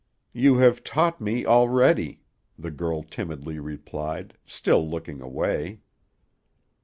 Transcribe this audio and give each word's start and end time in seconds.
"You 0.33 0.57
have 0.57 0.83
taught 0.83 1.21
me 1.21 1.45
already," 1.45 2.21
the 2.57 2.71
girl 2.71 3.03
timidly 3.03 3.59
replied, 3.59 4.33
still 4.47 4.89
looking 4.89 5.21
away. 5.21 5.81